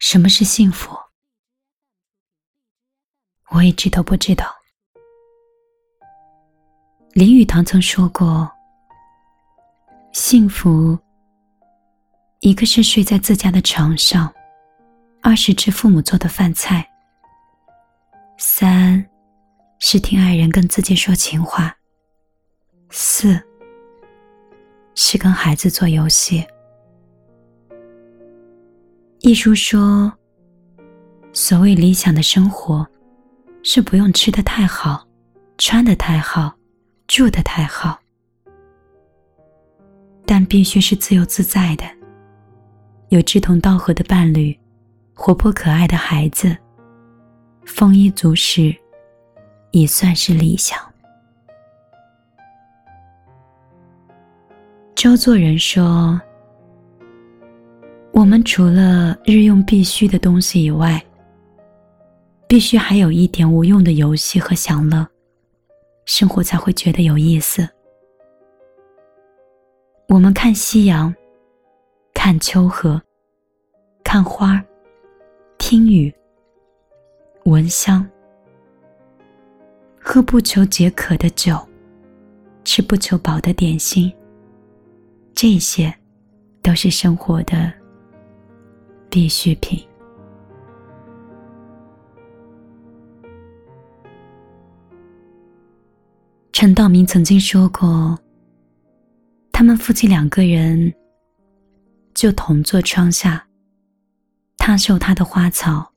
[0.00, 0.96] 什么是幸福？
[3.50, 4.46] 我一直都不知道。
[7.12, 8.50] 林语堂曾说过
[10.12, 10.98] ：“幸福，
[12.40, 14.32] 一个是睡在自家的床上，
[15.22, 16.90] 二是吃父母做的饭菜，
[18.38, 19.06] 三
[19.80, 21.76] 是听爱人跟自己说情话，
[22.88, 23.38] 四
[24.94, 26.44] 是跟孩子做游戏。”
[29.22, 30.10] 一书说
[31.34, 32.86] ：“所谓理想的生活，
[33.62, 35.06] 是不用吃的太好，
[35.58, 36.54] 穿的太好，
[37.06, 38.00] 住的太好，
[40.24, 41.84] 但必须是自由自在的，
[43.10, 44.58] 有志同道合的伴侣，
[45.12, 46.56] 活泼可爱的孩子，
[47.66, 48.74] 丰衣足食，
[49.72, 50.78] 也算是理想。”
[54.96, 56.18] 周作人说。
[58.20, 61.02] 我们除了日用必需的东西以外，
[62.46, 65.08] 必须还有一点无用的游戏和享乐，
[66.04, 67.66] 生活才会觉得有意思。
[70.06, 71.14] 我们看夕阳，
[72.12, 73.00] 看秋河，
[74.04, 74.62] 看花，
[75.56, 76.14] 听雨，
[77.46, 78.06] 闻香，
[79.98, 81.58] 喝不求解渴的酒，
[82.64, 84.12] 吃不求饱的点心，
[85.32, 85.94] 这些
[86.60, 87.79] 都是生活的。
[89.10, 89.84] 必需品。
[96.52, 98.18] 陈道明曾经说过，
[99.50, 100.94] 他们夫妻两个人
[102.14, 103.46] 就同坐窗下，
[104.58, 105.90] 他绣他的花草，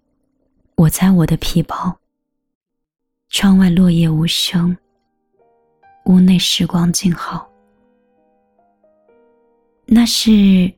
[0.76, 1.98] 我摘我的皮包。
[3.30, 4.76] 窗外落叶无声，
[6.06, 7.50] 屋内时光静好。
[9.86, 10.74] 那是。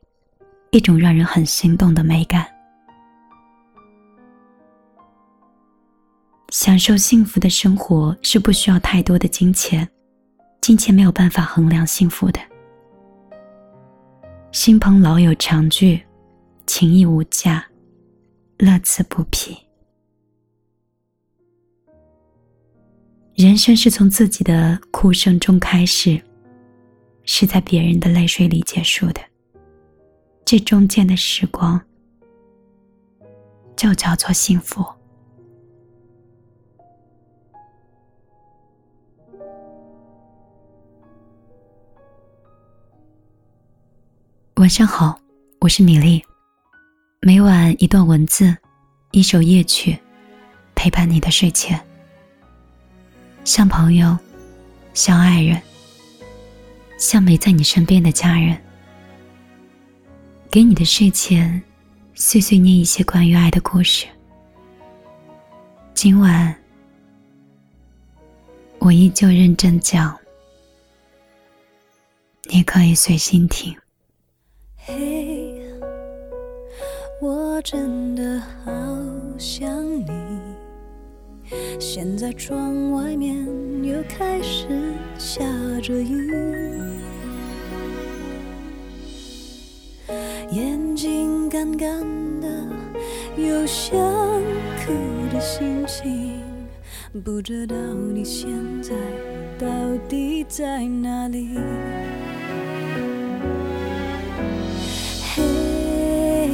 [0.76, 2.46] 一种让人很心动的美感。
[6.52, 9.88] 享受幸福的生活是不需要太多的金钱，
[10.60, 12.38] 金钱没有办法衡量幸福的。
[14.52, 15.98] 亲朋老友常聚，
[16.66, 17.66] 情谊无价，
[18.58, 19.56] 乐此不疲。
[23.34, 26.20] 人生是从自己的哭声中开始，
[27.24, 29.22] 是在别人的泪水里结束的。
[30.46, 31.80] 这中间的时光，
[33.74, 34.86] 就叫做幸福。
[44.54, 45.18] 晚上好，
[45.58, 46.22] 我是米粒。
[47.20, 48.56] 每晚一段文字，
[49.10, 49.98] 一首夜曲，
[50.76, 51.84] 陪伴你的睡前。
[53.44, 54.16] 像朋友，
[54.94, 55.60] 像爱人，
[57.00, 58.56] 像没在你身边的家人。
[60.50, 61.62] 给你的睡前，
[62.14, 64.06] 碎碎念一些关于爱的故事。
[65.92, 66.56] 今晚，
[68.78, 70.16] 我依旧认真讲，
[72.44, 73.76] 你可以随心听。
[74.76, 75.60] 嘿，
[77.20, 78.72] 我真的好
[79.38, 80.06] 想你。
[81.78, 83.36] 现在窗外面
[83.84, 85.44] 又开始下
[85.82, 86.95] 着雨。
[91.56, 91.88] 干干
[92.38, 92.48] 的，
[93.34, 93.98] 有想
[94.84, 94.92] 哭
[95.32, 96.38] 的心情，
[97.24, 97.74] 不知道
[98.12, 98.50] 你现
[98.82, 98.92] 在
[99.58, 99.66] 到
[100.06, 101.56] 底在哪里？
[105.34, 106.50] 嘿，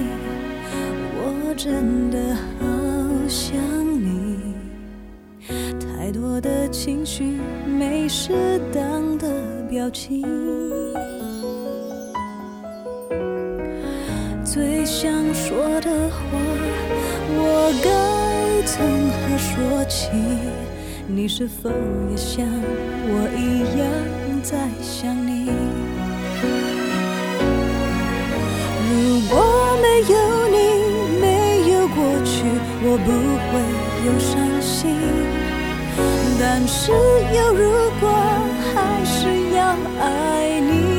[1.19, 3.59] 我真的好想
[4.01, 4.55] 你，
[5.81, 9.29] 太多的情绪没适当的
[9.69, 10.23] 表情。
[14.45, 16.19] 最想说的话，
[17.35, 17.91] 我该
[18.67, 20.11] 从何说起？
[21.07, 21.71] 你是否
[22.11, 23.87] 也像我一样
[24.43, 25.47] 在想你？
[28.91, 29.35] 如果
[29.81, 30.15] 没有
[30.49, 30.57] 你，
[31.21, 31.25] 没
[31.71, 32.43] 有过去，
[32.83, 33.09] 我不
[33.49, 33.53] 会
[34.05, 34.31] 有伤
[34.61, 34.99] 心。
[36.41, 37.63] 但是有如
[38.01, 38.11] 果，
[38.75, 39.61] 还是要
[40.01, 40.92] 爱你。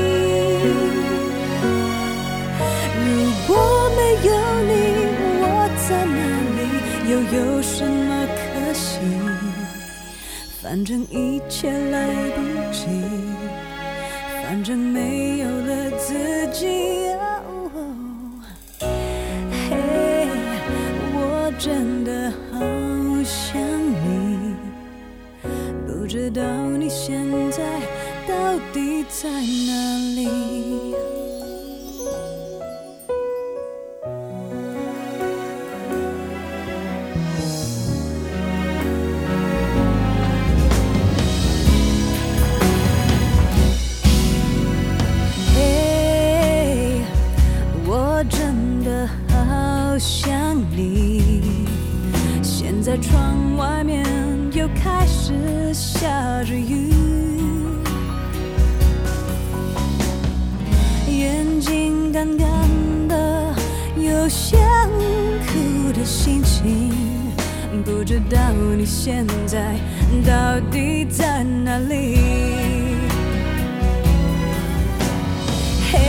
[10.63, 12.87] 反正一切来不及，
[14.41, 16.13] 反正没有了自
[16.53, 17.09] 己。
[18.79, 20.25] 嘿，
[21.13, 22.61] 我真的好
[23.25, 23.61] 想
[24.05, 24.55] 你，
[25.85, 26.41] 不知道
[26.79, 27.21] 你现
[27.51, 27.61] 在
[28.25, 30.92] 到底在哪里。
[62.23, 62.47] 干干
[63.09, 63.53] 的，
[63.97, 64.57] 有想
[65.45, 66.89] 哭的心情，
[67.83, 68.39] 不知道
[68.77, 69.75] 你现在
[70.25, 72.21] 到底在哪里。
[75.91, 75.99] 嘿，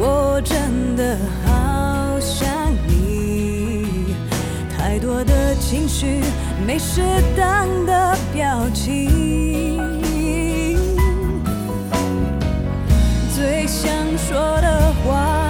[0.00, 2.48] 我真的好想
[2.88, 4.14] 你，
[4.74, 6.22] 太多的情绪
[6.66, 7.02] 没适
[7.36, 9.91] 当的表情，
[13.72, 15.48] 想说的话，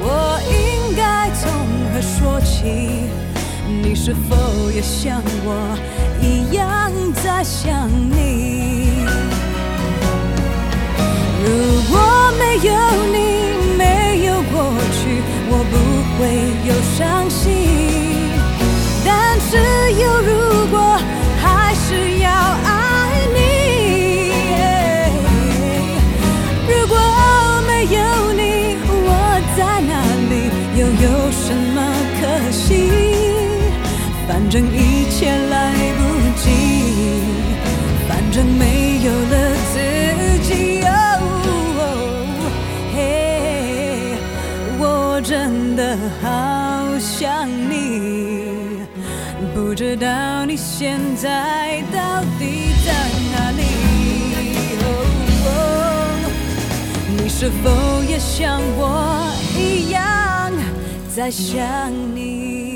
[0.00, 1.52] 我应该从
[1.92, 2.64] 何说起？
[3.68, 5.76] 你是否也像我
[6.22, 6.90] 一样
[7.22, 9.04] 在想你？
[11.44, 11.46] 如
[11.90, 12.00] 果
[12.38, 12.72] 没有
[13.12, 13.18] 你，
[13.76, 13.82] 没
[14.24, 14.54] 有过
[14.96, 15.00] 去，
[15.50, 15.74] 我不
[16.16, 16.20] 会
[16.66, 17.41] 有伤心。
[34.28, 36.00] 反正一切来不
[36.40, 36.50] 及，
[38.08, 39.34] 反正没有了
[39.72, 39.74] 自
[40.42, 40.50] 己。
[40.84, 40.90] 哦，
[42.94, 44.16] 嘿，
[44.78, 46.26] 我真的好
[46.98, 48.86] 想你，
[49.54, 52.92] 不知道你现在到底在
[53.32, 53.60] 哪里？
[57.14, 57.70] 你是否
[58.08, 60.00] 也像我一样
[61.14, 61.60] 在想
[62.14, 62.71] 你？